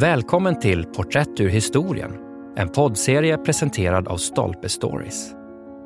Välkommen 0.00 0.58
till 0.58 0.84
Porträtt 0.84 1.40
ur 1.40 1.48
historien, 1.48 2.12
en 2.56 2.68
poddserie 2.68 3.38
presenterad 3.38 4.08
av 4.08 4.16
Stolpe 4.16 4.68
Stories. 4.68 5.32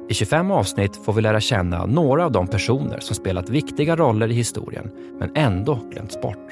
I 0.08 0.14
25 0.14 0.51
avsnitt 0.51 0.96
får 0.96 1.12
vi 1.12 1.22
lära 1.22 1.40
känna 1.40 1.87
några 1.87 2.24
av 2.24 2.32
de 2.32 2.46
personer 2.46 3.00
som 3.00 3.16
spelat 3.16 3.48
viktiga 3.48 3.96
roller 3.96 4.30
i 4.30 4.35
historien, 4.35 4.90
men 5.19 5.37
ändå 5.37 5.74
glömts 5.92 6.21
bort. 6.21 6.49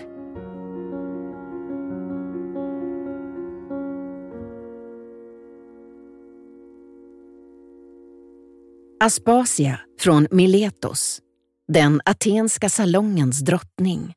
Aspasia 9.01 9.81
från 10.01 10.29
Miletos, 10.31 11.21
den 11.69 12.01
atenska 12.05 12.69
salongens 12.69 13.41
drottning, 13.41 14.15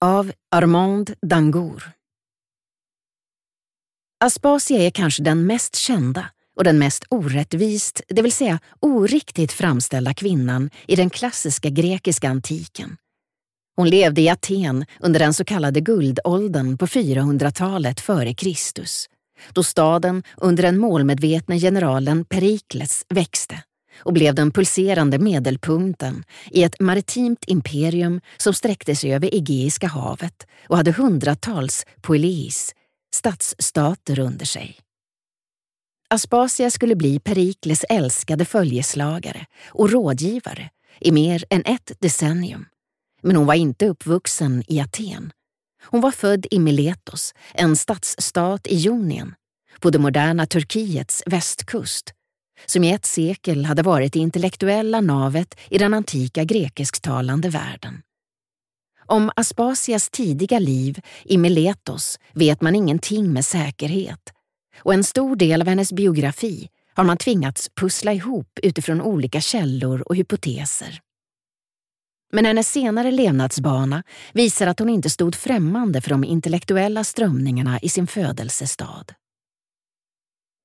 av 0.00 0.32
Armand 0.50 1.10
Dangour. 1.22 1.95
Aspasia 4.20 4.82
är 4.82 4.90
kanske 4.90 5.22
den 5.22 5.46
mest 5.46 5.76
kända 5.76 6.30
och 6.56 6.64
den 6.64 6.78
mest 6.78 7.04
orättvist, 7.08 8.00
det 8.08 8.22
vill 8.22 8.32
säga 8.32 8.58
oriktigt 8.80 9.52
framställda 9.52 10.14
kvinnan 10.14 10.70
i 10.86 10.96
den 10.96 11.10
klassiska 11.10 11.68
grekiska 11.68 12.28
antiken. 12.28 12.96
Hon 13.76 13.88
levde 13.88 14.20
i 14.20 14.28
Aten 14.28 14.86
under 15.00 15.20
den 15.20 15.34
så 15.34 15.44
kallade 15.44 15.80
guldåldern 15.80 16.78
på 16.78 16.86
400-talet 16.86 18.00
före 18.00 18.34
Kristus, 18.34 19.06
då 19.52 19.62
staden 19.62 20.22
under 20.36 20.62
den 20.62 20.78
målmedvetne 20.78 21.58
generalen 21.58 22.24
Perikles 22.24 23.06
växte 23.08 23.62
och 23.98 24.12
blev 24.12 24.34
den 24.34 24.50
pulserande 24.50 25.18
medelpunkten 25.18 26.24
i 26.50 26.62
ett 26.62 26.80
maritimt 26.80 27.44
imperium 27.46 28.20
som 28.36 28.54
sträckte 28.54 28.96
sig 28.96 29.14
över 29.14 29.34
Egeiska 29.34 29.86
havet 29.86 30.46
och 30.68 30.76
hade 30.76 30.92
hundratals 30.92 31.86
poleis, 32.00 32.72
stadsstater 33.16 34.18
under 34.18 34.46
sig. 34.46 34.78
Aspasia 36.10 36.70
skulle 36.70 36.96
bli 36.96 37.20
Perikles 37.20 37.84
älskade 37.88 38.44
följeslagare 38.44 39.46
och 39.68 39.90
rådgivare 39.90 40.70
i 41.00 41.12
mer 41.12 41.44
än 41.50 41.62
ett 41.64 41.92
decennium. 41.98 42.66
Men 43.22 43.36
hon 43.36 43.46
var 43.46 43.54
inte 43.54 43.86
uppvuxen 43.88 44.64
i 44.68 44.80
Aten. 44.80 45.32
Hon 45.84 46.00
var 46.00 46.10
född 46.10 46.46
i 46.50 46.58
Miletos, 46.58 47.34
en 47.54 47.76
stadsstat 47.76 48.66
i 48.66 48.76
Jonien, 48.76 49.34
på 49.80 49.90
det 49.90 49.98
moderna 49.98 50.46
Turkiets 50.46 51.22
västkust, 51.26 52.12
som 52.66 52.84
i 52.84 52.92
ett 52.92 53.06
sekel 53.06 53.64
hade 53.64 53.82
varit 53.82 54.12
det 54.12 54.18
intellektuella 54.18 55.00
navet 55.00 55.58
i 55.70 55.78
den 55.78 55.94
antika 55.94 56.44
grekisktalande 56.44 57.48
världen. 57.48 58.02
Om 59.08 59.30
Aspasias 59.36 60.10
tidiga 60.10 60.58
liv 60.58 61.00
i 61.24 61.38
Miletos 61.38 62.18
vet 62.32 62.60
man 62.60 62.74
ingenting 62.74 63.32
med 63.32 63.44
säkerhet 63.44 64.32
och 64.82 64.94
en 64.94 65.04
stor 65.04 65.36
del 65.36 65.60
av 65.60 65.68
hennes 65.68 65.92
biografi 65.92 66.68
har 66.94 67.04
man 67.04 67.16
tvingats 67.16 67.70
pussla 67.80 68.12
ihop 68.12 68.58
utifrån 68.62 69.00
olika 69.00 69.40
källor 69.40 70.00
och 70.00 70.16
hypoteser. 70.16 71.00
Men 72.32 72.44
hennes 72.44 72.72
senare 72.72 73.10
levnadsbana 73.10 74.02
visar 74.32 74.66
att 74.66 74.78
hon 74.78 74.88
inte 74.88 75.10
stod 75.10 75.34
främmande 75.34 76.00
för 76.00 76.10
de 76.10 76.24
intellektuella 76.24 77.04
strömningarna 77.04 77.80
i 77.80 77.88
sin 77.88 78.06
födelsestad. 78.06 79.04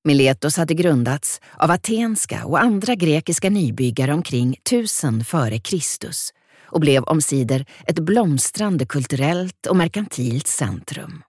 Miletos 0.04 0.58
hade 0.58 0.74
grundats 0.74 1.42
av 1.58 1.72
atenska 1.72 2.46
och 2.46 2.62
andra 2.62 2.96
grekiska 2.96 3.50
nybyggare 3.50 4.14
omkring 4.14 4.54
1000 4.54 5.22
f.Kr 5.22 6.41
och 6.72 6.80
blev 6.80 7.04
omsider 7.04 7.66
ett 7.88 8.00
blomstrande 8.00 8.86
kulturellt 8.86 9.66
och 9.66 9.76
merkantilt 9.76 10.48
centrum. 10.48 11.24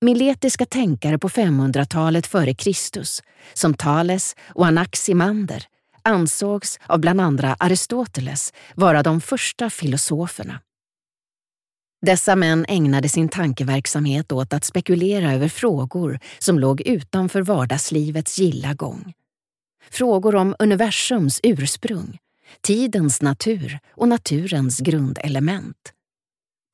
Miletiska 0.00 0.66
tänkare 0.66 1.18
på 1.18 1.28
500-talet 1.28 2.26
före 2.26 2.54
Kristus, 2.54 3.22
som 3.54 3.74
Thales 3.74 4.36
och 4.48 4.66
Anaximander, 4.66 5.66
ansågs 6.02 6.78
av 6.86 7.00
bland 7.00 7.20
andra 7.20 7.56
Aristoteles 7.58 8.52
vara 8.74 9.02
de 9.02 9.20
första 9.20 9.70
filosoferna. 9.70 10.60
Dessa 12.06 12.36
män 12.36 12.66
ägnade 12.68 13.08
sin 13.08 13.28
tankeverksamhet 13.28 14.32
åt 14.32 14.52
att 14.52 14.64
spekulera 14.64 15.32
över 15.32 15.48
frågor 15.48 16.18
som 16.38 16.58
låg 16.58 16.80
utanför 16.80 17.42
vardagslivets 17.42 18.38
gilla 18.38 18.74
gång. 18.74 19.12
Frågor 19.90 20.34
om 20.34 20.54
universums 20.58 21.40
ursprung, 21.42 22.18
tidens 22.60 23.22
natur 23.22 23.78
och 23.90 24.08
naturens 24.08 24.78
grundelement. 24.78 25.92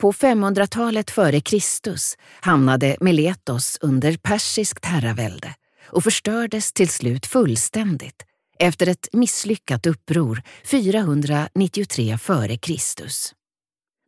På 0.01 0.13
500-talet 0.13 1.11
före 1.11 1.41
Kristus 1.41 2.17
hamnade 2.41 2.97
Miletos 3.01 3.79
under 3.81 4.17
persiskt 4.17 4.85
herravälde 4.85 5.55
och 5.87 6.05
förstördes 6.05 6.73
till 6.73 6.89
slut 6.89 7.27
fullständigt 7.27 8.23
efter 8.59 8.87
ett 8.87 9.09
misslyckat 9.13 9.87
uppror 9.87 10.43
493 10.65 12.13
f.Kr. 12.13 12.77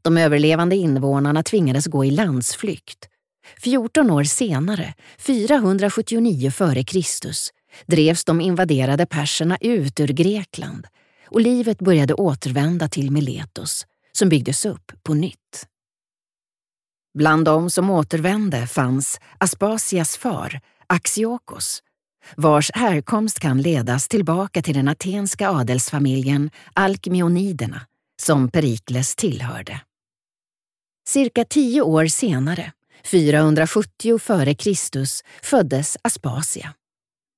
De 0.02 0.16
överlevande 0.16 0.76
invånarna 0.76 1.42
tvingades 1.42 1.86
gå 1.86 2.04
i 2.04 2.10
landsflykt. 2.10 3.08
14 3.62 4.10
år 4.10 4.24
senare, 4.24 4.94
479 5.18 6.48
f.Kr., 6.48 6.98
drevs 7.86 8.24
de 8.24 8.40
invaderade 8.40 9.06
perserna 9.06 9.58
ut 9.60 10.00
ur 10.00 10.08
Grekland 10.08 10.86
och 11.30 11.40
livet 11.40 11.78
började 11.78 12.14
återvända 12.14 12.88
till 12.88 13.10
Miletus, 13.10 13.86
som 14.12 14.28
byggdes 14.28 14.64
upp 14.66 14.92
på 15.02 15.14
nytt. 15.14 15.66
Bland 17.18 17.44
de 17.44 17.70
som 17.70 17.90
återvände 17.90 18.66
fanns 18.66 19.20
Aspasias 19.38 20.16
far, 20.16 20.60
Axiokos, 20.86 21.82
vars 22.36 22.70
härkomst 22.74 23.40
kan 23.40 23.62
ledas 23.62 24.08
tillbaka 24.08 24.62
till 24.62 24.74
den 24.74 24.88
atenska 24.88 25.50
adelsfamiljen 25.50 26.50
Alkmeoniderna, 26.72 27.80
som 28.22 28.50
Perikles 28.50 29.16
tillhörde. 29.16 29.80
Cirka 31.08 31.44
tio 31.44 31.82
år 31.82 32.06
senare, 32.06 32.72
470 33.04 34.16
f.Kr., 34.16 35.44
föddes 35.44 35.96
Aspasia. 36.02 36.74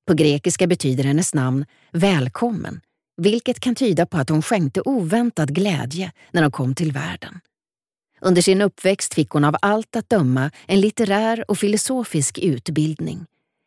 På 0.07 0.15
grekiska 0.15 0.67
betyder 0.67 1.05
hennes 1.05 1.35
namn 1.35 1.67
välkommen, 1.93 2.81
vilket 3.23 3.61
kan 3.61 3.75
tyda 3.75 4.07
på 4.07 4.19
att 4.19 4.29
hon 4.29 4.43
skänkte 4.43 4.81
oväntad 4.81 5.55
glädje 5.55 6.13
när 6.31 6.43
hon 6.43 6.51
kom 6.51 6.75
till 6.75 6.93
världen. 6.93 7.41
Under 8.21 8.43
sin 8.43 8.63
uppväxt 8.63 9.15
fick 9.15 9.31
hon 9.31 9.45
av 9.45 9.57
allt 9.63 9.97
att 9.97 10.11
döma 10.11 10.51
en 10.67 10.81
litterär 10.81 11.51
och 11.51 11.59
filosofisk 11.59 12.39
utbildning, 12.39 13.27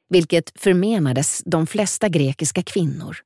vilket 0.09 0.51
förmenades 0.55 1.43
de 1.45 1.67
flesta 1.67 2.09
grekiska 2.09 2.63
kvinnor, 2.63 3.17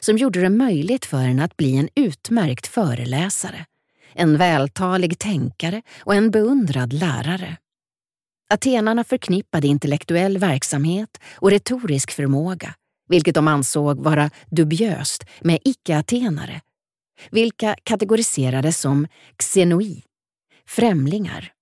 som 0.00 0.16
gjorde 0.16 0.40
det 0.40 0.50
möjligt 0.50 1.06
för 1.06 1.18
henne 1.18 1.44
att 1.44 1.56
bli 1.56 1.76
en 1.76 1.88
utmärkt 1.94 2.66
föreläsare 2.66 3.66
en 4.14 4.36
vältalig 4.36 5.18
tänkare 5.18 5.82
och 5.98 6.14
en 6.14 6.30
beundrad 6.30 6.92
lärare. 6.92 7.56
Atenarna 8.50 9.04
förknippade 9.04 9.66
intellektuell 9.66 10.38
verksamhet 10.38 11.20
och 11.34 11.50
retorisk 11.50 12.10
förmåga, 12.10 12.74
vilket 13.08 13.34
de 13.34 13.48
ansåg 13.48 13.98
vara 13.98 14.30
dubiöst 14.50 15.24
med 15.40 15.58
icke-atenare, 15.64 16.60
vilka 17.30 17.76
kategoriserades 17.82 18.80
som 18.80 19.06
xenoi, 19.36 20.02
främlingar. 20.66 21.52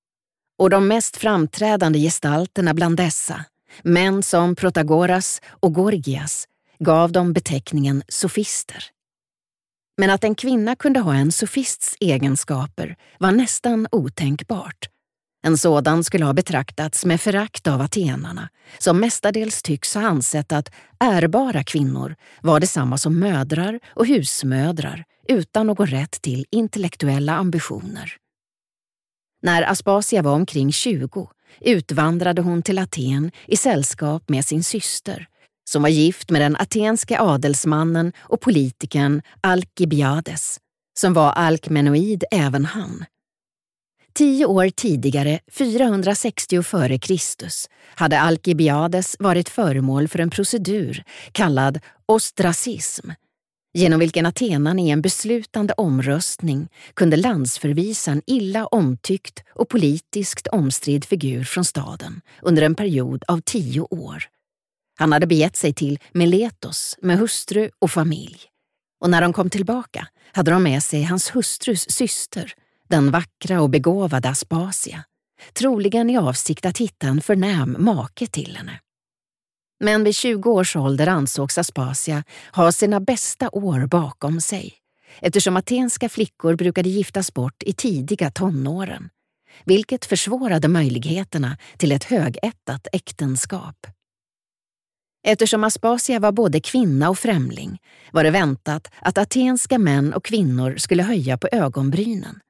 Och 0.59 0.71
de 0.71 0.89
mest 0.89 1.17
framträdande 1.17 1.99
gestalterna 1.99 2.75
bland 2.75 2.97
dessa, 2.97 3.45
män 3.83 4.23
som 4.23 4.55
Protagoras 4.57 5.41
och 5.49 5.75
Gorgias, 5.75 6.49
gav 6.79 7.13
dem 7.13 7.33
beteckningen 7.33 8.03
sofister. 8.09 8.85
Men 9.99 10.11
att 10.11 10.25
en 10.25 10.35
kvinna 10.35 10.77
kunde 10.77 11.01
ha 11.01 11.15
en 11.15 11.33
sofists 11.33 11.97
egenskaper 12.01 12.97
var 13.19 13.33
nästan 13.33 13.87
otänkbart. 13.93 14.92
En 15.43 15.59
sådan 15.59 16.05
skulle 16.05 16.25
ha 16.25 16.33
betraktats 16.33 17.05
med 17.05 17.21
förakt 17.21 17.67
av 17.67 17.81
atenarna, 17.81 18.49
som 18.79 19.01
mestadels 19.01 19.63
tycks 19.63 19.95
ha 19.95 20.03
ansett 20.03 20.53
att 20.53 20.73
ärbara 21.01 21.65
kvinnor 21.65 22.17
var 22.41 22.61
detsamma 22.61 22.99
som 22.99 23.19
mödrar 23.19 23.81
och 23.87 24.07
husmödrar 24.07 25.05
utan 25.29 25.67
någon 25.67 25.87
rätt 25.87 26.23
till 26.23 26.47
intellektuella 26.51 27.35
ambitioner. 27.35 28.17
När 29.43 29.63
Aspasia 29.63 30.23
var 30.23 30.33
omkring 30.33 30.73
20 30.73 31.29
utvandrade 31.61 32.43
hon 32.43 32.63
till 32.63 32.79
Aten 32.79 33.31
i 33.47 33.57
sällskap 33.57 34.29
med 34.29 34.45
sin 34.45 34.65
syster 34.65 35.29
som 35.65 35.83
var 35.83 35.89
gift 35.89 36.31
med 36.31 36.41
den 36.41 36.57
atenske 36.57 37.21
adelsmannen 37.21 38.13
och 38.19 38.41
politikern 38.41 39.23
Alkibiades, 39.41 40.61
som 40.99 41.15
var 41.15 41.33
alkmenoid 41.33 42.25
även 42.31 42.65
han. 42.65 43.05
Tio 44.15 44.47
år 44.47 44.69
tidigare, 44.69 45.41
460 45.53 46.59
f.Kr., 46.59 47.49
hade 47.99 48.21
Alkibiades 48.21 49.17
varit 49.19 49.49
föremål 49.49 50.09
för 50.09 50.19
en 50.19 50.31
procedur 50.31 51.05
kallad 51.33 51.81
ostracism, 52.07 53.11
genom 53.75 54.01
vilken 54.01 54.27
atenan 54.27 54.79
i 54.79 54.91
en 54.91 55.03
beslutande 55.03 55.75
omröstning 55.77 56.69
kunde 56.95 57.17
landsförvisa 57.17 58.11
en 58.11 58.23
illa 58.27 58.67
omtyckt 58.67 59.43
och 59.55 59.69
politiskt 59.69 60.47
omstridd 60.47 61.05
figur 61.05 61.45
från 61.45 61.65
staden 61.65 62.21
under 62.43 62.63
en 62.63 62.75
period 62.75 63.25
av 63.29 63.41
tio 63.41 63.81
år. 63.81 64.25
Han 64.99 65.13
hade 65.13 65.27
begett 65.27 65.57
sig 65.57 65.75
till 65.75 65.99
Miletos 66.13 66.97
med 67.03 67.19
hustru 67.19 67.71
och 67.79 67.91
familj. 67.91 68.41
Och 69.01 69.11
när 69.11 69.21
de 69.21 69.33
kom 69.33 69.51
tillbaka 69.51 70.09
hade 70.33 70.51
de 70.51 70.63
med 70.63 70.83
sig 70.83 71.03
hans 71.03 71.37
hustrus 71.37 71.91
syster, 71.91 72.55
den 72.93 73.11
vackra 73.11 73.63
och 73.63 73.71
begåvade 73.71 74.29
Aspasia, 74.29 75.05
troligen 75.53 76.11
i 76.11 76.19
avsikt 76.19 76.67
att 76.67 76.79
hitta 76.79 77.07
en 77.07 77.21
förnäm 77.21 77.77
make 77.79 78.27
till 78.27 78.57
henne. 78.57 78.81
Men 79.81 80.05
vid 80.05 80.15
20 80.15 80.51
års 80.51 80.77
ålder 80.77 81.07
ansågs 81.07 81.59
Aspasia 81.59 82.25
ha 82.53 82.73
sina 82.73 83.01
bästa 83.01 83.51
år 83.53 83.87
bakom 83.87 84.41
sig 84.41 84.75
eftersom 85.21 85.57
atenska 85.57 86.09
flickor 86.09 86.57
brukade 86.57 86.89
giftas 86.89 87.35
bort 87.35 87.63
i 87.63 87.73
tidiga 87.73 88.31
tonåren, 88.31 89.09
vilket 89.65 90.05
försvårade 90.05 90.69
möjligheterna 90.69 91.57
till 91.77 91.93
ett 91.93 92.05
högättat 92.05 92.87
äktenskap. 92.93 93.87
Eftersom 95.27 95.65
Aspasia 95.65 96.21
var 96.21 96.33
både 96.33 96.61
kvinna 96.61 97.11
och 97.11 97.19
främling 97.19 97.79
var 98.13 98.25
det 98.25 98.31
väntat 98.31 98.91
att 99.01 99.19
atenska 99.19 99.79
män 99.79 100.13
och 100.15 100.25
kvinnor 100.25 100.77
skulle 100.77 101.03
höja 101.03 101.39
på 101.39 101.49
ögonbrynen. 101.53 102.41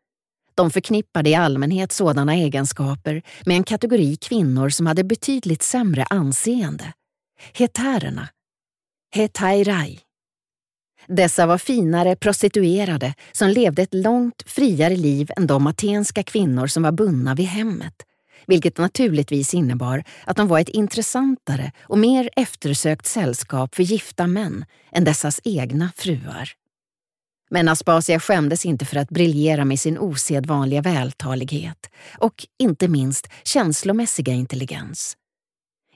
De 0.55 0.71
förknippade 0.71 1.31
i 1.31 1.35
allmänhet 1.35 1.93
sådana 1.93 2.35
egenskaper 2.35 3.23
med 3.47 3.57
en 3.57 3.65
kategori 3.65 4.17
kvinnor 4.17 4.69
som 4.69 4.87
hade 4.87 5.05
betydligt 5.05 5.63
sämre 5.63 6.05
anseende. 6.11 6.93
Hetärerna. 7.55 8.29
Hetairai. 9.15 10.01
Dessa 11.07 11.47
var 11.47 11.59
finare 11.59 12.17
prostituerade 12.17 13.15
som 13.33 13.49
levde 13.49 13.83
ett 13.83 13.95
långt 13.95 14.43
friare 14.47 14.97
liv 14.97 15.31
än 15.37 15.47
de 15.47 15.67
atenska 15.67 16.23
kvinnor 16.23 16.67
som 16.67 16.83
var 16.83 16.93
bundna 16.93 17.35
vid 17.35 17.47
hemmet 17.47 17.95
vilket 18.47 18.79
naturligtvis 18.79 19.55
innebar 19.55 20.05
att 20.25 20.37
de 20.37 20.49
var 20.49 20.59
ett 20.59 20.69
intressantare 20.69 21.73
och 21.83 21.99
mer 21.99 22.31
eftersökt 22.37 23.07
sällskap 23.07 23.75
för 23.75 23.83
gifta 23.83 24.27
män 24.27 24.65
än 24.93 25.05
dessas 25.05 25.41
egna 25.45 25.93
fruar. 25.97 26.62
Men 27.55 27.69
Aspasia 27.69 28.21
skämdes 28.21 28.67
inte 28.67 28.85
för 28.85 28.97
att 28.97 29.09
briljera 29.09 29.65
med 29.65 29.81
sin 29.81 29.99
osedvanliga 29.99 30.81
vältalighet 30.81 31.91
och, 32.19 32.47
inte 32.59 32.89
minst, 32.89 33.29
känslomässiga 33.45 34.33
intelligens. 34.33 35.17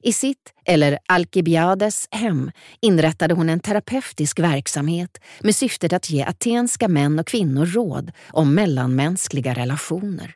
I 0.02 0.12
sitt, 0.12 0.52
eller 0.64 0.98
Alkibiades, 1.08 2.08
hem 2.10 2.50
inrättade 2.80 3.34
hon 3.34 3.48
en 3.48 3.60
terapeutisk 3.60 4.38
verksamhet 4.38 5.18
med 5.40 5.56
syftet 5.56 5.92
att 5.92 6.10
ge 6.10 6.22
atenska 6.22 6.88
män 6.88 7.18
och 7.18 7.26
kvinnor 7.26 7.66
råd 7.66 8.12
om 8.30 8.54
mellanmänskliga 8.54 9.54
relationer 9.54 10.34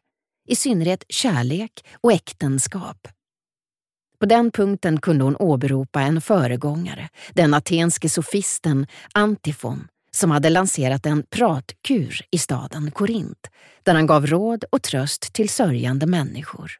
i 0.48 0.56
synnerhet 0.56 1.04
kärlek 1.08 1.84
och 2.00 2.12
äktenskap. 2.12 3.08
På 4.20 4.26
den 4.26 4.50
punkten 4.50 5.00
kunde 5.00 5.24
hon 5.24 5.36
åberopa 5.36 6.00
en 6.00 6.20
föregångare, 6.20 7.08
den 7.32 7.54
atenske 7.54 8.08
sofisten 8.08 8.86
Antifon, 9.14 9.88
som 10.14 10.30
hade 10.30 10.50
lanserat 10.50 11.06
en 11.06 11.22
pratkur 11.30 12.20
i 12.30 12.38
staden 12.38 12.90
Korint, 12.90 13.50
där 13.82 13.94
han 13.94 14.06
gav 14.06 14.26
råd 14.26 14.64
och 14.70 14.82
tröst 14.82 15.32
till 15.32 15.48
sörjande 15.48 16.06
människor. 16.06 16.72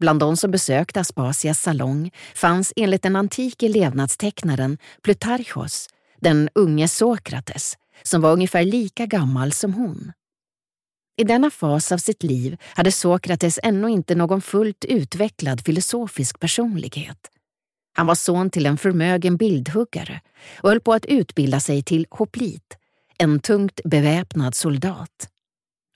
Bland 0.00 0.20
de 0.20 0.36
som 0.36 0.50
besökte 0.50 1.00
Aspasias 1.00 1.60
salong 1.60 2.10
fanns 2.34 2.72
enligt 2.76 3.02
den 3.02 3.16
antike 3.16 3.68
levnadstecknaren 3.68 4.78
Plutarchos 5.02 5.88
den 6.20 6.48
unge 6.54 6.88
Sokrates, 6.88 7.76
som 8.02 8.20
var 8.20 8.32
ungefär 8.32 8.64
lika 8.64 9.06
gammal 9.06 9.52
som 9.52 9.74
hon. 9.74 10.12
I 11.16 11.24
denna 11.24 11.50
fas 11.50 11.92
av 11.92 11.98
sitt 11.98 12.22
liv 12.22 12.56
hade 12.62 12.92
Sokrates 12.92 13.58
ännu 13.62 13.88
inte 13.88 14.14
någon 14.14 14.40
fullt 14.40 14.84
utvecklad 14.84 15.64
filosofisk 15.64 16.40
personlighet. 16.40 17.30
Han 17.98 18.06
var 18.06 18.14
son 18.14 18.50
till 18.50 18.66
en 18.66 18.78
förmögen 18.78 19.36
bildhuggare 19.36 20.20
och 20.60 20.68
höll 20.68 20.80
på 20.80 20.92
att 20.92 21.06
utbilda 21.06 21.60
sig 21.60 21.82
till 21.82 22.06
hoplit, 22.10 22.76
en 23.18 23.40
tungt 23.40 23.80
beväpnad 23.84 24.54
soldat. 24.54 25.28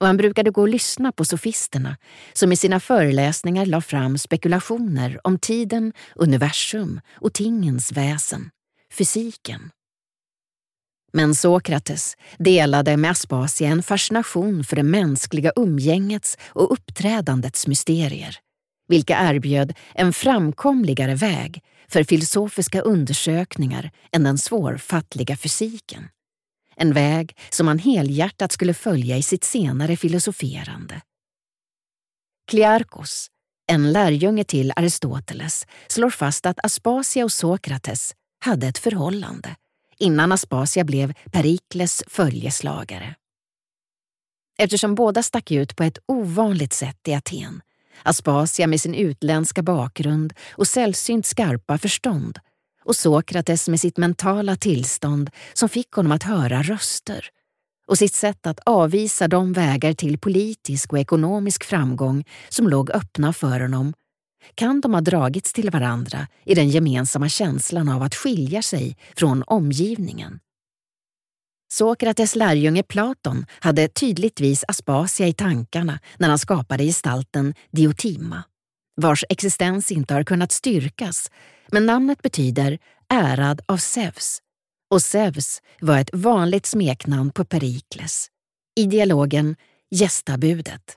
Och 0.00 0.06
han 0.06 0.16
brukade 0.16 0.50
gå 0.50 0.60
och 0.60 0.68
lyssna 0.68 1.12
på 1.12 1.24
sofisterna 1.24 1.96
som 2.32 2.52
i 2.52 2.56
sina 2.56 2.80
föreläsningar 2.80 3.66
la 3.66 3.80
fram 3.80 4.18
spekulationer 4.18 5.20
om 5.24 5.38
tiden, 5.38 5.92
universum 6.14 7.00
och 7.14 7.32
tingens 7.32 7.92
väsen, 7.92 8.50
fysiken. 8.98 9.70
Men 11.12 11.34
Sokrates 11.34 12.16
delade 12.38 12.96
med 12.96 13.10
Aspasia 13.10 13.68
en 13.68 13.82
fascination 13.82 14.64
för 14.64 14.76
det 14.76 14.82
mänskliga 14.82 15.52
umgängets 15.56 16.38
och 16.48 16.72
uppträdandets 16.72 17.66
mysterier, 17.66 18.38
vilka 18.92 19.18
erbjöd 19.18 19.74
en 19.94 20.12
framkomligare 20.12 21.14
väg 21.14 21.62
för 21.88 22.04
filosofiska 22.04 22.80
undersökningar 22.80 23.90
än 24.12 24.22
den 24.22 24.38
svårfattliga 24.38 25.36
fysiken. 25.36 26.08
En 26.76 26.94
väg 26.94 27.36
som 27.50 27.68
han 27.68 27.78
helhjärtat 27.78 28.52
skulle 28.52 28.74
följa 28.74 29.16
i 29.16 29.22
sitt 29.22 29.44
senare 29.44 29.96
filosoferande. 29.96 31.00
Klearchos, 32.50 33.26
en 33.66 33.92
lärjunge 33.92 34.44
till 34.44 34.72
Aristoteles, 34.76 35.66
slår 35.88 36.10
fast 36.10 36.46
att 36.46 36.64
Aspasia 36.64 37.24
och 37.24 37.32
Sokrates 37.32 38.14
hade 38.44 38.68
ett 38.68 38.78
förhållande 38.78 39.56
innan 39.98 40.32
Aspasia 40.32 40.84
blev 40.84 41.12
Perikles 41.32 42.02
följeslagare. 42.06 43.14
Eftersom 44.58 44.94
båda 44.94 45.22
stack 45.22 45.50
ut 45.50 45.76
på 45.76 45.82
ett 45.82 45.98
ovanligt 46.08 46.72
sätt 46.72 47.08
i 47.08 47.14
Aten, 47.14 47.62
Aspasia 48.02 48.66
med 48.66 48.80
sin 48.80 48.94
utländska 48.94 49.62
bakgrund 49.62 50.32
och 50.50 50.66
sällsynt 50.66 51.26
skarpa 51.26 51.78
förstånd. 51.78 52.38
Och 52.84 52.96
Sokrates 52.96 53.68
med 53.68 53.80
sitt 53.80 53.96
mentala 53.96 54.56
tillstånd 54.56 55.30
som 55.52 55.68
fick 55.68 55.92
honom 55.92 56.12
att 56.12 56.22
höra 56.22 56.62
röster. 56.62 57.28
Och 57.86 57.98
sitt 57.98 58.14
sätt 58.14 58.46
att 58.46 58.60
avvisa 58.66 59.28
de 59.28 59.52
vägar 59.52 59.92
till 59.92 60.18
politisk 60.18 60.92
och 60.92 60.98
ekonomisk 60.98 61.64
framgång 61.64 62.24
som 62.48 62.68
låg 62.68 62.90
öppna 62.90 63.32
för 63.32 63.60
honom. 63.60 63.94
Kan 64.54 64.80
de 64.80 64.94
ha 64.94 65.00
dragits 65.00 65.52
till 65.52 65.70
varandra 65.70 66.28
i 66.44 66.54
den 66.54 66.68
gemensamma 66.68 67.28
känslan 67.28 67.88
av 67.88 68.02
att 68.02 68.14
skilja 68.14 68.62
sig 68.62 68.96
från 69.16 69.44
omgivningen. 69.46 70.40
Sokrates 71.72 72.34
lärjunge 72.36 72.82
Platon 72.82 73.46
hade 73.60 73.88
tydligtvis 73.88 74.64
Aspasia 74.68 75.28
i 75.28 75.32
tankarna 75.32 76.00
när 76.16 76.28
han 76.28 76.38
skapade 76.38 76.84
gestalten 76.84 77.54
Diotima, 77.70 78.42
vars 78.96 79.24
existens 79.28 79.92
inte 79.92 80.14
har 80.14 80.24
kunnat 80.24 80.52
styrkas, 80.52 81.30
men 81.68 81.86
namnet 81.86 82.22
betyder 82.22 82.78
ärad 83.08 83.60
av 83.66 83.76
Zeus, 83.76 84.38
och 84.90 85.02
Zeus 85.02 85.62
var 85.80 85.98
ett 85.98 86.10
vanligt 86.12 86.66
smeknamn 86.66 87.30
på 87.30 87.44
Perikles. 87.44 88.26
I 88.76 88.86
dialogen 88.86 89.56
Gästabudet. 89.90 90.96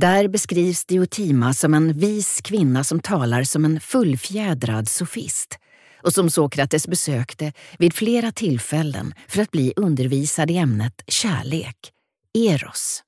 Där 0.00 0.28
beskrivs 0.28 0.84
Diotima 0.84 1.54
som 1.54 1.74
en 1.74 1.92
vis 1.92 2.40
kvinna 2.40 2.84
som 2.84 3.00
talar 3.00 3.44
som 3.44 3.64
en 3.64 3.80
fullfjädrad 3.80 4.88
sofist 4.88 5.58
och 6.02 6.12
som 6.12 6.30
Sokrates 6.30 6.88
besökte 6.88 7.52
vid 7.78 7.94
flera 7.94 8.32
tillfällen 8.32 9.14
för 9.28 9.42
att 9.42 9.50
bli 9.50 9.72
undervisad 9.76 10.50
i 10.50 10.56
ämnet 10.56 11.02
kärlek, 11.06 11.92
eros. 12.38 13.02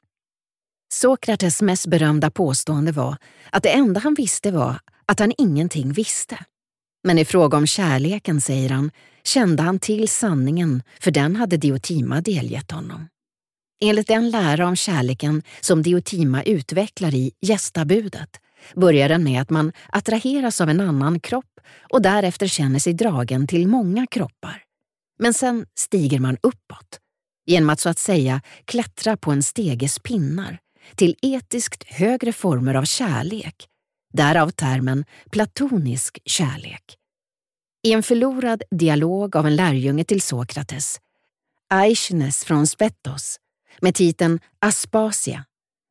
Sokrates 0.93 1.63
mest 1.63 1.87
berömda 1.87 2.31
påstående 2.31 2.93
var 2.93 3.17
att 3.51 3.63
det 3.63 3.71
enda 3.71 4.01
han 4.01 4.15
visste 4.15 4.51
var 4.51 4.79
att 5.07 5.21
han 5.21 5.33
ingenting 5.39 5.93
visste. 5.93 6.39
Men 7.05 7.19
i 7.19 7.25
fråga 7.25 7.59
om 7.59 7.67
kärleken, 7.67 8.41
säger 8.41 8.71
han, 8.71 8.91
kände 9.25 9.63
han 9.63 9.79
till 9.79 10.09
sanningen 10.09 10.83
för 11.01 11.11
den 11.11 11.37
hade 11.37 11.57
Diotima 11.57 12.21
delgett 12.21 12.71
honom. 12.71 13.09
Enligt 13.81 14.07
den 14.07 14.31
lära 14.31 14.67
om 14.67 14.77
kärleken 14.77 15.43
som 15.61 15.83
Diotima 15.83 16.43
utvecklar 16.43 17.15
i 17.15 17.33
Gästabudet 17.41 18.41
börjar 18.75 19.09
den 19.09 19.25
med 19.25 19.43
att 19.43 19.51
man 19.51 19.73
attraheras 19.89 20.61
av 20.61 20.69
en 20.69 20.81
annan 20.81 21.21
kropp 21.21 21.61
och 21.91 22.03
därefter 22.03 22.47
känner 22.47 22.79
sig 22.79 22.93
dragen 22.93 23.47
till 23.47 23.69
många 23.69 24.07
kroppar. 24.07 24.63
Men 25.19 25.35
sen 25.35 25.67
stiger 25.79 26.21
man 26.21 26.37
uppåt 26.43 27.01
genom 27.47 27.71
att 27.71 27.81
så 27.81 27.89
att 27.89 27.99
säga 27.99 28.41
klättra 28.65 29.17
på 29.17 29.31
en 29.31 29.43
steges 29.43 29.99
pinnar 29.99 30.59
till 30.95 31.17
etiskt 31.23 31.85
högre 31.85 32.33
former 32.33 32.75
av 32.75 32.85
kärlek, 32.85 33.69
därav 34.13 34.51
termen 34.51 35.05
platonisk 35.31 36.19
kärlek. 36.25 36.99
I 37.83 37.93
en 37.93 38.03
förlorad 38.03 38.63
dialog 38.71 39.37
av 39.37 39.47
en 39.47 39.57
lärjunge 39.57 40.05
till 40.05 40.23
Sokrates, 40.23 41.01
Aishines 41.71 42.45
från 42.45 42.67
Spettos, 42.67 43.37
med 43.81 43.95
titeln 43.95 44.41
Aspasia, 44.59 45.45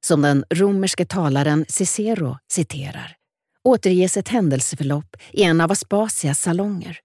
som 0.05 0.21
den 0.21 0.45
romerske 0.53 1.05
talaren 1.05 1.65
Cicero 1.67 2.37
citerar, 2.51 3.15
återges 3.63 4.17
ett 4.17 4.27
händelseförlopp 4.27 5.15
i 5.31 5.43
en 5.43 5.61
av 5.61 5.71
Aspasias 5.71 6.39
salonger 6.39 6.99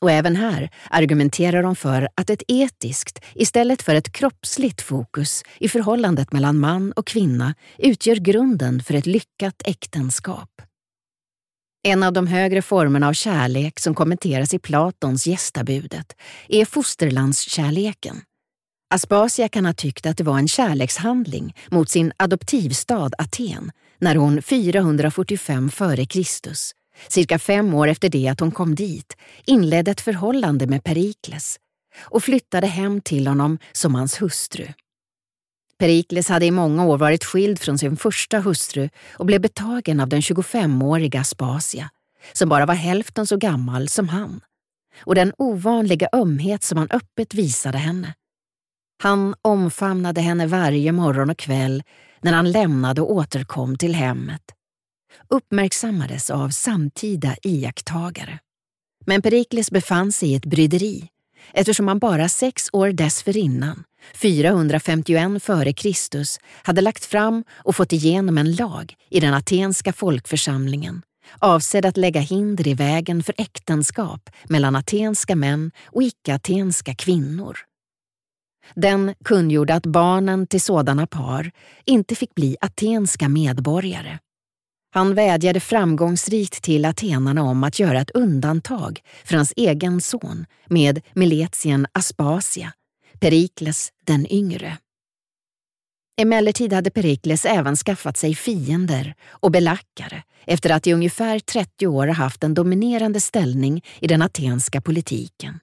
Och 0.00 0.10
även 0.10 0.36
här 0.36 0.70
argumenterar 0.90 1.62
de 1.62 1.76
för 1.76 2.08
att 2.14 2.30
ett 2.30 2.42
etiskt 2.48 3.24
istället 3.34 3.82
för 3.82 3.94
ett 3.94 4.12
kroppsligt 4.12 4.82
fokus 4.82 5.42
i 5.58 5.68
förhållandet 5.68 6.32
mellan 6.32 6.58
man 6.58 6.92
och 6.92 7.06
kvinna 7.06 7.54
utgör 7.78 8.16
grunden 8.16 8.82
för 8.82 8.94
ett 8.94 9.06
lyckat 9.06 9.62
äktenskap. 9.64 10.50
En 11.86 12.02
av 12.02 12.12
de 12.12 12.26
högre 12.26 12.62
formerna 12.62 13.08
av 13.08 13.12
kärlek 13.12 13.80
som 13.80 13.94
kommenteras 13.94 14.54
i 14.54 14.58
Platons 14.58 15.26
Gästabudet 15.26 16.16
är 16.48 16.64
fosterlandskärleken. 16.64 18.20
Aspasia 18.94 19.48
kan 19.48 19.66
ha 19.66 19.72
tyckt 19.72 20.06
att 20.06 20.16
det 20.16 20.24
var 20.24 20.38
en 20.38 20.48
kärlekshandling 20.48 21.54
mot 21.70 21.90
sin 21.90 22.12
adoptivstad 22.16 23.10
Aten 23.18 23.72
när 23.98 24.14
hon 24.14 24.42
445 24.42 25.70
f.Kr 25.72 26.24
cirka 27.08 27.38
fem 27.38 27.74
år 27.74 27.88
efter 27.88 28.08
det 28.08 28.28
att 28.28 28.40
hon 28.40 28.50
kom 28.50 28.74
dit, 28.74 29.16
inledde 29.46 29.90
ett 29.90 30.00
förhållande 30.00 30.66
med 30.66 30.84
Perikles 30.84 31.56
och 32.00 32.22
flyttade 32.22 32.66
hem 32.66 33.00
till 33.00 33.26
honom 33.26 33.58
som 33.72 33.94
hans 33.94 34.22
hustru. 34.22 34.66
Perikles 35.78 36.28
hade 36.28 36.46
i 36.46 36.50
många 36.50 36.84
år 36.84 36.98
varit 36.98 37.24
skild 37.24 37.58
från 37.58 37.78
sin 37.78 37.96
första 37.96 38.38
hustru 38.38 38.88
och 39.12 39.26
blev 39.26 39.40
betagen 39.40 40.00
av 40.00 40.08
den 40.08 40.20
25-åriga 40.20 41.24
Spasia, 41.24 41.90
som 42.32 42.48
bara 42.48 42.66
var 42.66 42.74
hälften 42.74 43.26
så 43.26 43.36
gammal 43.36 43.88
som 43.88 44.08
han, 44.08 44.40
och 45.04 45.14
den 45.14 45.32
ovanliga 45.38 46.08
ömhet 46.12 46.62
som 46.62 46.78
han 46.78 46.88
öppet 46.90 47.34
visade 47.34 47.78
henne. 47.78 48.14
Han 49.02 49.34
omfamnade 49.42 50.20
henne 50.20 50.46
varje 50.46 50.92
morgon 50.92 51.30
och 51.30 51.38
kväll 51.38 51.82
när 52.20 52.32
han 52.32 52.52
lämnade 52.52 53.00
och 53.00 53.12
återkom 53.12 53.78
till 53.78 53.94
hemmet 53.94 54.42
uppmärksammades 55.28 56.30
av 56.30 56.48
samtida 56.48 57.36
iakttagare. 57.42 58.38
Men 59.06 59.22
Perikles 59.22 59.70
befann 59.70 60.12
sig 60.12 60.28
i 60.28 60.34
ett 60.34 60.46
bryderi 60.46 61.08
eftersom 61.52 61.88
han 61.88 61.98
bara 61.98 62.28
sex 62.28 62.68
år 62.72 62.92
dessförinnan, 62.92 63.84
451 64.14 65.30
f.Kr. 65.36 66.24
hade 66.66 66.80
lagt 66.80 67.04
fram 67.04 67.44
och 67.52 67.76
fått 67.76 67.92
igenom 67.92 68.38
en 68.38 68.54
lag 68.54 68.94
i 69.10 69.20
den 69.20 69.34
atenska 69.34 69.92
folkförsamlingen 69.92 71.02
avsedd 71.38 71.86
att 71.86 71.96
lägga 71.96 72.20
hinder 72.20 72.68
i 72.68 72.74
vägen 72.74 73.22
för 73.22 73.34
äktenskap 73.38 74.30
mellan 74.48 74.76
atenska 74.76 75.36
män 75.36 75.70
och 75.86 76.02
icke-atenska 76.02 76.94
kvinnor. 76.94 77.58
Den 78.74 79.14
kungjorde 79.24 79.74
att 79.74 79.86
barnen 79.86 80.46
till 80.46 80.60
sådana 80.60 81.06
par 81.06 81.50
inte 81.84 82.14
fick 82.14 82.34
bli 82.34 82.56
atenska 82.60 83.28
medborgare 83.28 84.18
han 84.94 85.14
vädjade 85.14 85.60
framgångsrikt 85.60 86.62
till 86.62 86.84
atenarna 86.84 87.42
om 87.42 87.64
att 87.64 87.78
göra 87.78 88.00
ett 88.00 88.10
undantag 88.10 89.00
för 89.24 89.36
hans 89.36 89.52
egen 89.56 90.00
son 90.00 90.46
med 90.66 91.00
Miletien 91.12 91.86
Aspasia, 91.92 92.72
Perikles 93.20 93.92
den 94.06 94.32
yngre. 94.32 94.78
Emellertid 96.16 96.72
hade 96.72 96.90
Perikles 96.90 97.44
även 97.44 97.76
skaffat 97.76 98.16
sig 98.16 98.34
fiender 98.34 99.14
och 99.28 99.50
belackare 99.50 100.22
efter 100.46 100.70
att 100.70 100.86
i 100.86 100.92
ungefär 100.92 101.38
30 101.38 101.86
år 101.86 102.06
haft 102.06 102.44
en 102.44 102.54
dominerande 102.54 103.20
ställning 103.20 103.84
i 104.00 104.06
den 104.06 104.22
atenska 104.22 104.80
politiken. 104.80 105.60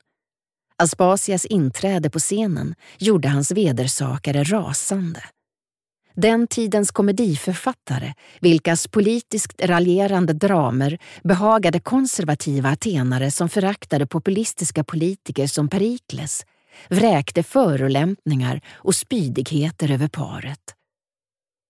Aspasias 0.81 1.45
inträde 1.45 2.09
på 2.09 2.19
scenen 2.19 2.75
gjorde 2.97 3.27
hans 3.27 3.51
vedersakare 3.51 4.43
rasande. 4.43 5.23
Den 6.15 6.47
tidens 6.47 6.91
komediförfattare, 6.91 8.13
vilkas 8.39 8.87
politiskt 8.87 9.61
raljerande 9.65 10.33
dramer 10.33 10.97
behagade 11.23 11.79
konservativa 11.79 12.69
atenare 12.69 13.31
som 13.31 13.49
föraktade 13.49 14.07
populistiska 14.07 14.83
politiker 14.83 15.47
som 15.47 15.69
Perikles, 15.69 16.45
vräkte 16.89 17.43
förolämpningar 17.43 18.61
och 18.73 18.95
spydigheter 18.95 19.91
över 19.91 20.07
paret. 20.07 20.75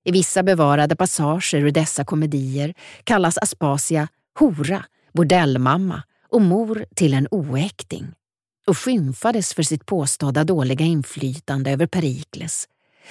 I 0.05 0.11
vissa 0.11 0.43
bevarade 0.43 0.95
passager 0.95 1.59
ur 1.59 1.71
dessa 1.71 2.05
komedier 2.05 2.73
kallas 3.03 3.37
Aspasia 3.37 4.07
hora, 4.39 4.85
bordellmamma 5.13 6.03
och 6.29 6.41
mor 6.41 6.85
till 6.95 7.13
en 7.13 7.27
oäkting 7.31 8.13
och 8.67 8.77
skymfades 8.77 9.53
för 9.53 9.63
sitt 9.63 9.85
påstådda 9.85 10.43
dåliga 10.43 10.85
inflytande 10.85 11.71
över 11.71 11.87
Perikles 11.87 12.67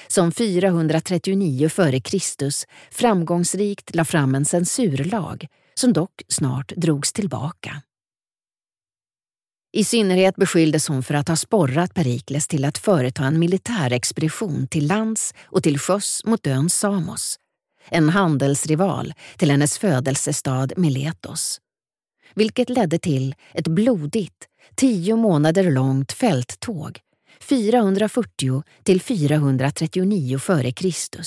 som 0.09 0.33
439 0.33 1.67
f.Kr. 1.67 2.51
framgångsrikt 2.95 3.95
la 3.95 4.05
fram 4.05 4.35
en 4.35 4.45
censurlag 4.45 5.47
som 5.75 5.93
dock 5.93 6.23
snart 6.29 6.73
drogs 6.77 7.13
tillbaka. 7.13 7.83
I 9.73 9.85
synnerhet 9.85 10.37
beskylldes 10.37 10.89
hon 10.89 11.03
för 11.03 11.15
att 11.15 11.29
ha 11.29 11.37
sporrat 11.37 11.95
Perikles 11.95 12.49
till 12.49 12.65
att 12.65 12.79
företa 12.79 13.25
en 13.25 13.39
militärexpedition 13.39 14.67
till 14.67 14.87
lands 14.87 15.35
och 15.45 15.63
till 15.63 15.79
sjöss 15.79 16.25
mot 16.25 16.47
ön 16.47 16.71
Samos, 16.71 17.39
en 17.89 18.09
handelsrival 18.09 19.15
till 19.37 19.51
hennes 19.51 19.79
födelsestad 19.79 20.73
Miletos, 20.77 21.61
vilket 22.35 22.71
ledde 22.71 22.99
till 22.99 23.35
ett 23.55 23.69
blodigt, 23.69 24.50
tio 24.75 25.17
månader 25.17 25.71
långt 25.71 26.13
fälttåg 26.13 27.01
440 27.41 28.63
till 28.83 29.01
439 29.01 30.37
f.Kr. 30.37 31.23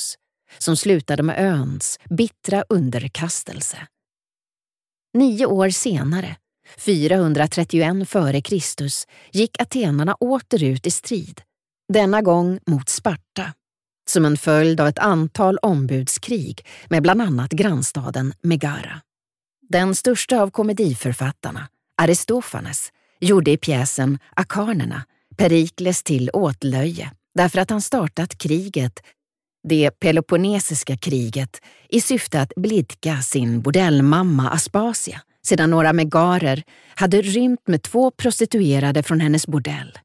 som 0.58 0.78
slutade 0.78 1.24
med 1.24 1.40
öns 1.40 2.00
bittra 2.10 2.64
underkastelse. 2.70 3.78
Nio 5.14 5.46
år 5.46 5.70
senare, 5.70 6.36
431 6.78 7.96
f.Kr. 8.02 8.88
gick 9.32 9.62
atenarna 9.62 10.16
åter 10.16 10.64
ut 10.64 10.88
i 10.88 10.92
strid, 10.92 11.42
denna 11.94 12.22
gång 12.22 12.60
mot 12.68 12.90
Sparta, 12.90 13.54
som 14.10 14.26
en 14.26 14.38
följd 14.38 14.80
av 14.80 14.88
ett 14.88 15.00
antal 15.00 15.58
ombudskrig 15.58 16.66
med 16.90 17.04
bland 17.04 17.22
annat 17.22 17.52
grannstaden 17.52 18.34
Megara. 18.42 19.02
Den 19.70 19.96
största 19.96 20.42
av 20.42 20.50
komediförfattarna, 20.50 21.68
Aristofanes, 22.02 22.92
gjorde 23.24 23.52
i 23.52 23.58
pjäsen 23.58 24.20
Akarnerna 24.36 25.04
Perikles 25.38 26.04
till 26.04 26.30
åtlöje 26.34 27.12
därför 27.36 27.60
att 27.60 27.70
han 27.70 27.82
startat 27.82 28.38
kriget, 28.38 29.00
det 29.68 29.92
Peloponnesiska 29.92 30.98
kriget, 30.98 31.62
i 31.90 32.02
syfte 32.02 32.42
att 32.42 32.52
blidka 32.56 33.22
sin 33.22 33.62
bordellmamma 33.62 34.50
Aspasia 34.50 35.22
sedan 35.46 35.70
några 35.70 35.94
megarer 35.94 36.64
hade 36.96 37.22
rymt 37.22 37.68
med 37.68 37.84
två 37.84 38.12
prostituerade 38.12 39.04
från 39.04 39.20
hennes 39.20 39.48
bordell. 39.48 39.98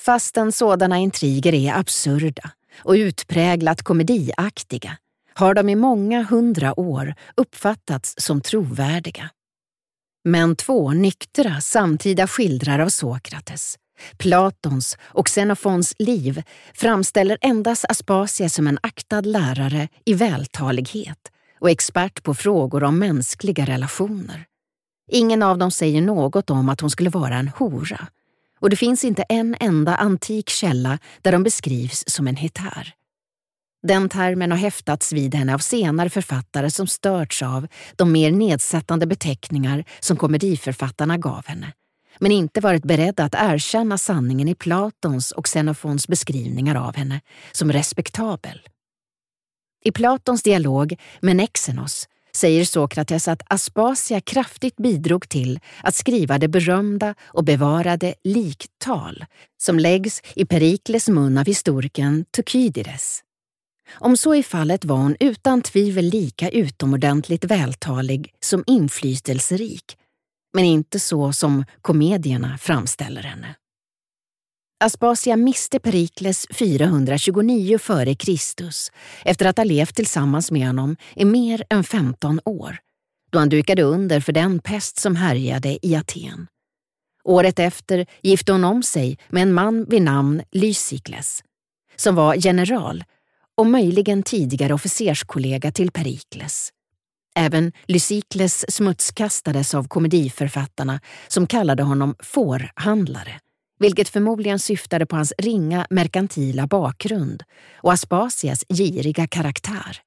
Fastän 0.00 0.52
sådana 0.52 0.98
intriger 0.98 1.54
är 1.54 1.78
absurda 1.78 2.50
och 2.78 2.92
utpräglat 2.92 3.82
komediaktiga 3.82 4.96
har 5.34 5.54
de 5.54 5.68
i 5.68 5.74
många 5.74 6.22
hundra 6.22 6.80
år 6.80 7.14
uppfattats 7.36 8.14
som 8.18 8.40
trovärdiga. 8.40 9.30
Men 10.24 10.56
två 10.56 10.92
nyktra 10.92 11.60
samtida 11.60 12.26
skildrar 12.26 12.78
av 12.78 12.88
Sokrates 12.88 13.78
Platons 14.18 14.98
och 15.02 15.26
Xenofons 15.26 15.94
liv 15.98 16.42
framställer 16.74 17.38
endast 17.40 17.84
Aspasia 17.88 18.48
som 18.48 18.66
en 18.66 18.78
aktad 18.82 19.20
lärare 19.20 19.88
i 20.04 20.14
vältalighet 20.14 21.18
och 21.60 21.70
expert 21.70 22.22
på 22.22 22.34
frågor 22.34 22.84
om 22.84 22.98
mänskliga 22.98 23.64
relationer. 23.64 24.44
Ingen 25.10 25.42
av 25.42 25.58
dem 25.58 25.70
säger 25.70 26.02
något 26.02 26.50
om 26.50 26.68
att 26.68 26.80
hon 26.80 26.90
skulle 26.90 27.10
vara 27.10 27.34
en 27.34 27.48
hora 27.48 28.06
och 28.60 28.70
det 28.70 28.76
finns 28.76 29.04
inte 29.04 29.22
en 29.22 29.56
enda 29.60 29.96
antik 29.96 30.48
källa 30.48 30.98
där 31.22 31.32
de 31.32 31.42
beskrivs 31.42 32.04
som 32.06 32.28
en 32.28 32.36
hetär. 32.36 32.94
Den 33.82 34.08
termen 34.08 34.50
har 34.50 34.58
häftats 34.58 35.12
vid 35.12 35.34
henne 35.34 35.54
av 35.54 35.58
senare 35.58 36.10
författare 36.10 36.70
som 36.70 36.86
störts 36.86 37.42
av 37.42 37.66
de 37.96 38.12
mer 38.12 38.30
nedsättande 38.30 39.06
beteckningar 39.06 39.84
som 40.00 40.16
komediförfattarna 40.16 41.18
gav 41.18 41.46
henne 41.46 41.72
men 42.18 42.32
inte 42.32 42.60
varit 42.60 42.84
beredda 42.84 43.24
att 43.24 43.34
erkänna 43.38 43.98
sanningen 43.98 44.48
i 44.48 44.54
Platons 44.54 45.30
och 45.30 45.44
Xenofons 45.44 46.08
beskrivningar 46.08 46.74
av 46.74 46.96
henne 46.96 47.20
som 47.52 47.72
respektabel. 47.72 48.60
I 49.84 49.92
Platons 49.92 50.42
dialog 50.42 51.00
med 51.20 51.36
Nexenos 51.36 52.08
säger 52.32 52.64
Sokrates 52.64 53.28
att 53.28 53.42
Aspasia 53.46 54.20
kraftigt 54.20 54.76
bidrog 54.76 55.28
till 55.28 55.60
att 55.82 55.94
skriva 55.94 56.38
det 56.38 56.48
berömda 56.48 57.14
och 57.24 57.44
bevarade 57.44 58.14
liktal 58.24 59.24
som 59.62 59.78
läggs 59.78 60.22
i 60.34 60.44
Perikles 60.44 61.08
mun 61.08 61.38
av 61.38 61.46
historikern 61.46 62.24
Tukydides. 62.36 63.22
Om 63.94 64.16
så 64.16 64.34
är 64.34 64.42
fallet 64.42 64.84
var 64.84 64.96
hon 64.96 65.16
utan 65.20 65.62
tvivel 65.62 66.04
lika 66.04 66.50
utomordentligt 66.50 67.44
vältalig 67.44 68.34
som 68.40 68.64
inflytelserik 68.66 69.96
men 70.52 70.64
inte 70.64 71.00
så 71.00 71.32
som 71.32 71.64
komedierna 71.82 72.58
framställer 72.58 73.22
henne. 73.22 73.54
Aspasia 74.84 75.36
miste 75.36 75.78
Perikles 75.78 76.46
429 76.50 77.76
f.Kr. 77.76 78.70
efter 79.24 79.46
att 79.46 79.56
ha 79.56 79.64
levt 79.64 79.94
tillsammans 79.94 80.50
med 80.50 80.66
honom 80.66 80.96
i 81.16 81.24
mer 81.24 81.64
än 81.70 81.84
15 81.84 82.40
år, 82.44 82.78
då 83.30 83.38
han 83.38 83.48
dukade 83.48 83.82
under 83.82 84.20
för 84.20 84.32
den 84.32 84.58
pest 84.58 84.98
som 84.98 85.16
härjade 85.16 85.86
i 85.86 85.96
Aten. 85.96 86.46
Året 87.24 87.58
efter 87.58 88.06
gifte 88.22 88.52
hon 88.52 88.64
om 88.64 88.82
sig 88.82 89.18
med 89.28 89.42
en 89.42 89.52
man 89.52 89.84
vid 89.84 90.02
namn 90.02 90.42
Lysikles, 90.52 91.42
som 91.96 92.14
var 92.14 92.34
general 92.34 93.04
och 93.56 93.66
möjligen 93.66 94.22
tidigare 94.22 94.74
officerskollega 94.74 95.72
till 95.72 95.90
Perikles. 95.90 96.72
Även 97.36 97.72
Lysikles 97.86 98.64
smutskastades 98.68 99.74
av 99.74 99.88
komediförfattarna 99.88 101.00
som 101.28 101.46
kallade 101.46 101.82
honom 101.82 102.14
fårhandlare, 102.18 103.40
vilket 103.78 104.08
förmodligen 104.08 104.58
syftade 104.58 105.06
på 105.06 105.16
hans 105.16 105.32
ringa 105.38 105.86
merkantila 105.90 106.66
bakgrund 106.66 107.42
och 107.76 107.92
Aspasias 107.92 108.64
giriga 108.68 109.26
karaktär. 109.26 110.00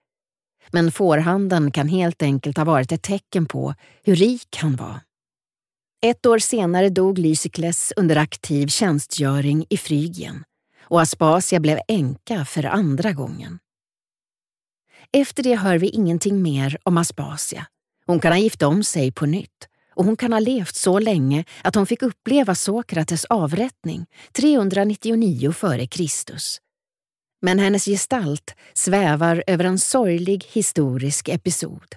Men 0.71 0.91
fårhandeln 0.91 1.71
kan 1.71 1.87
helt 1.87 2.21
enkelt 2.21 2.57
ha 2.57 2.65
varit 2.65 2.91
ett 2.91 3.01
tecken 3.01 3.45
på 3.45 3.75
hur 4.03 4.15
rik 4.15 4.57
han 4.57 4.75
var. 4.75 4.99
Ett 6.05 6.25
år 6.25 6.39
senare 6.39 6.89
dog 6.89 7.17
Lysikles 7.17 7.93
under 7.95 8.15
aktiv 8.15 8.67
tjänstgöring 8.67 9.65
i 9.69 9.77
Frygien 9.77 10.43
och 10.87 11.01
Aspasia 11.01 11.59
blev 11.59 11.79
änka 11.87 12.45
för 12.45 12.63
andra 12.63 13.11
gången. 13.11 13.59
Efter 15.11 15.43
det 15.43 15.55
hör 15.55 15.77
vi 15.77 15.89
ingenting 15.89 16.41
mer 16.41 16.77
om 16.83 16.97
Aspasia. 16.97 17.67
Hon 18.05 18.19
kan 18.19 18.31
ha 18.31 18.39
gift 18.39 18.63
om 18.63 18.83
sig 18.83 19.11
på 19.11 19.25
nytt 19.25 19.67
och 19.95 20.05
hon 20.05 20.17
kan 20.17 20.33
ha 20.33 20.39
levt 20.39 20.75
så 20.75 20.99
länge 20.99 21.45
att 21.61 21.75
hon 21.75 21.85
fick 21.85 22.01
uppleva 22.01 22.55
Sokrates 22.55 23.25
avrättning 23.25 24.05
399 24.31 25.49
f.Kr. 25.49 26.01
Men 27.41 27.59
hennes 27.59 27.85
gestalt 27.85 28.55
svävar 28.73 29.43
över 29.47 29.63
en 29.63 29.79
sorglig 29.79 30.45
historisk 30.51 31.29
episod. 31.29 31.95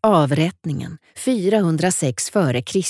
Avrättningen 0.00 0.98
406 1.16 2.30
f.Kr. 2.34 2.82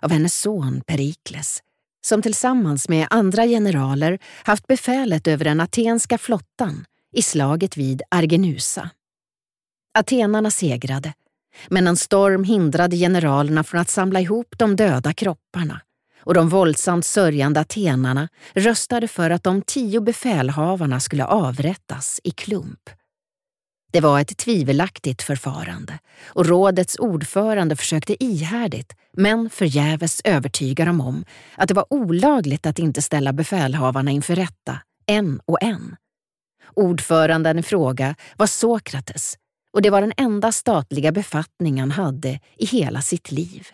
av 0.00 0.10
hennes 0.10 0.40
son 0.40 0.80
Perikles 0.86 1.62
som 2.08 2.22
tillsammans 2.22 2.88
med 2.88 3.06
andra 3.10 3.46
generaler 3.46 4.18
haft 4.44 4.66
befälet 4.66 5.26
över 5.26 5.44
den 5.44 5.60
atenska 5.60 6.18
flottan 6.18 6.84
i 7.12 7.22
slaget 7.22 7.76
vid 7.76 8.02
Argenusa. 8.10 8.90
Atenarna 9.98 10.50
segrade, 10.50 11.12
men 11.68 11.86
en 11.86 11.96
storm 11.96 12.44
hindrade 12.44 12.96
generalerna 12.96 13.64
från 13.64 13.80
att 13.80 13.90
samla 13.90 14.20
ihop 14.20 14.54
de 14.58 14.76
döda 14.76 15.12
kropparna 15.12 15.80
och 16.20 16.34
de 16.34 16.48
våldsamt 16.48 17.06
sörjande 17.06 17.60
atenarna 17.60 18.28
röstade 18.54 19.08
för 19.08 19.30
att 19.30 19.44
de 19.44 19.62
tio 19.62 20.00
befälhavarna 20.00 21.00
skulle 21.00 21.24
avrättas 21.24 22.20
i 22.24 22.30
klump. 22.30 22.90
Det 23.92 24.00
var 24.00 24.20
ett 24.20 24.36
tvivelaktigt 24.36 25.22
förfarande 25.22 25.98
och 26.26 26.46
rådets 26.46 26.98
ordförande 26.98 27.76
försökte 27.76 28.24
ihärdigt, 28.24 28.92
men 29.12 29.50
förgäves 29.50 30.20
övertyga 30.24 30.84
dem 30.84 31.00
om 31.00 31.24
att 31.56 31.68
det 31.68 31.74
var 31.74 31.86
olagligt 31.90 32.66
att 32.66 32.78
inte 32.78 33.02
ställa 33.02 33.32
befälhavarna 33.32 34.10
inför 34.10 34.34
rätta, 34.34 34.80
en 35.06 35.40
och 35.44 35.62
en. 35.62 35.96
Ordföranden 36.74 37.58
i 37.58 37.62
fråga 37.62 38.14
var 38.36 38.46
Sokrates 38.46 39.34
och 39.72 39.82
det 39.82 39.90
var 39.90 40.00
den 40.00 40.12
enda 40.16 40.52
statliga 40.52 41.12
befattning 41.12 41.80
han 41.80 41.90
hade 41.90 42.40
i 42.56 42.66
hela 42.66 43.02
sitt 43.02 43.30
liv. 43.30 43.68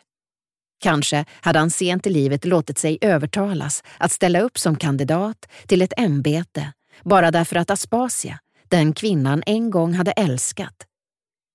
Kanske 0.80 1.24
hade 1.30 1.58
han 1.58 1.70
sent 1.70 2.06
i 2.06 2.10
livet 2.10 2.44
låtit 2.44 2.78
sig 2.78 2.98
övertalas 3.00 3.82
att 3.98 4.12
ställa 4.12 4.40
upp 4.40 4.58
som 4.58 4.76
kandidat 4.76 5.48
till 5.66 5.82
ett 5.82 5.92
ämbete 5.96 6.72
bara 7.02 7.30
därför 7.30 7.56
att 7.56 7.70
Aspasia, 7.70 8.38
den 8.74 8.92
kvinnan 8.92 9.42
en 9.46 9.70
gång 9.70 9.94
hade 9.94 10.12
älskat, 10.12 10.86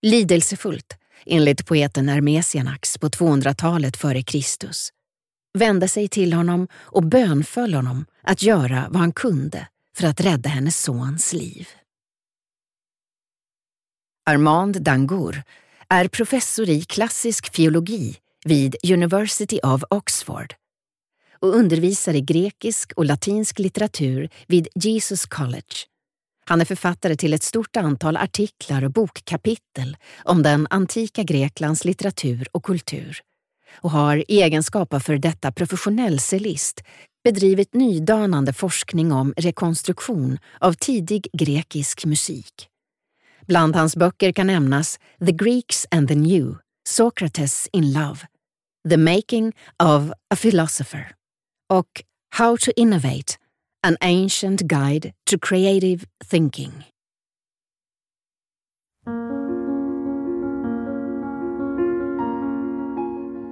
lidelsefullt, 0.02 0.98
enligt 1.26 1.66
poeten 1.66 2.10
Hermesianax 2.10 2.98
på 2.98 3.10
200-talet 3.10 3.98
före 3.98 4.24
Kristus, 4.24 4.90
vände 5.58 5.88
sig 5.88 6.08
till 6.08 6.34
honom 6.34 6.68
och 6.74 7.04
bönföll 7.04 7.74
honom 7.74 8.06
att 8.24 8.44
göra 8.44 8.88
vad 8.90 9.00
han 9.00 9.12
kunde 9.12 9.68
för 9.96 10.08
att 10.08 10.22
rädda 10.22 10.50
hennes 10.50 10.82
sons 10.82 11.34
liv. 11.34 11.68
Armand 14.26 14.82
Dangour 14.82 15.44
är 15.90 16.08
professor 16.08 16.70
i 16.70 16.82
klassisk 16.82 17.54
filologi 17.54 18.18
vid 18.46 18.76
University 18.94 19.60
of 19.64 19.84
Oxford 19.90 20.54
och 21.40 21.56
undervisar 21.56 22.14
i 22.14 22.22
grekisk 22.22 22.92
och 22.92 23.06
latinsk 23.06 23.60
litteratur 23.60 24.30
vid 24.48 24.68
Jesus 24.76 25.26
College. 25.26 25.86
Han 26.50 26.62
är 26.62 26.66
författare 26.66 27.16
till 27.16 27.34
ett 27.34 27.44
stort 27.44 27.78
antal 27.78 28.18
artiklar 28.18 28.84
och 28.84 28.92
bokkapitel 28.92 29.98
om 30.24 30.44
den 30.44 30.68
antika 30.70 31.24
Greklands 31.24 31.86
litteratur 31.86 32.48
och 32.52 32.64
kultur 32.64 33.20
och 33.82 33.92
har 33.92 34.18
i 34.18 34.42
egenskap 34.42 34.94
av 34.94 35.00
för 35.00 35.18
detta 35.18 35.52
professionell 35.52 36.20
cellist 36.20 36.84
bedrivit 37.24 37.74
nydanande 37.74 38.54
forskning 38.54 39.12
om 39.12 39.34
rekonstruktion 39.38 40.38
av 40.60 40.74
tidig 40.74 41.28
grekisk 41.34 42.06
musik. 42.06 42.68
Bland 43.48 43.76
hans 43.76 43.96
böcker 43.96 44.32
kan 44.32 44.48
nämnas 44.48 45.00
The 45.26 45.32
Greeks 45.32 45.88
and 45.92 46.08
the 46.08 46.16
New, 46.16 46.58
Socrates 46.90 47.70
in 47.72 47.94
Love, 47.94 48.20
The 48.90 48.98
Making 48.98 49.54
of 49.84 50.12
a 50.34 50.36
Philosopher 50.36 51.12
och 51.70 52.04
How 52.36 52.58
to 52.58 52.72
Innovate, 52.76 53.34
An 53.88 53.98
Ancient 54.02 54.62
Guide 54.62 55.12
to 55.32 55.38
Creative 55.42 56.06
Thinking. 56.32 56.72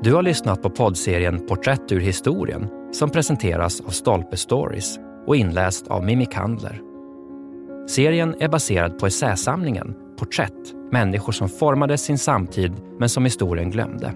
Du 0.03 0.13
har 0.13 0.21
lyssnat 0.21 0.61
på 0.61 0.69
poddserien 0.69 1.47
Porträtt 1.47 1.91
ur 1.91 1.99
historien 1.99 2.67
som 2.91 3.09
presenteras 3.09 3.81
av 3.81 3.89
Stolpe 3.89 4.37
Stories 4.37 4.99
och 5.27 5.35
inläst 5.35 5.87
av 5.87 6.03
Mimmi 6.03 6.25
Kandler. 6.25 6.81
Serien 7.89 8.35
är 8.39 8.47
baserad 8.47 8.99
på 8.99 9.07
essäsamlingen 9.07 9.95
Porträtt, 10.19 10.73
människor 10.91 11.31
som 11.31 11.49
formade 11.49 11.97
sin 11.97 12.17
samtid 12.17 12.73
men 12.99 13.09
som 13.09 13.23
historien 13.23 13.71
glömde. 13.71 14.13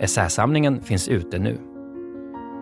Essäsamlingen 0.00 0.82
finns 0.82 1.08
ute 1.08 1.38
nu. 1.38 1.71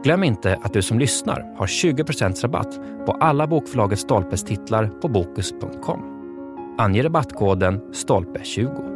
Glöm 0.03 0.25
inte 0.25 0.59
att 0.63 0.73
du 0.73 0.83
som 0.83 0.99
lyssnar 0.99 1.55
har 1.59 1.67
20% 1.67 2.43
rabatt 2.43 2.81
på 3.07 3.13
alla 3.13 3.47
bokförlaget 3.47 3.99
Stolpes 3.99 4.45
titlar 4.45 4.87
på 4.87 5.09
Bokus.com. 5.09 6.01
Ange 6.79 7.03
rabattkoden 7.03 7.81
STOLPE20. 7.93 8.90